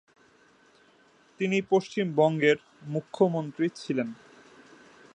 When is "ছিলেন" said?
3.75-4.09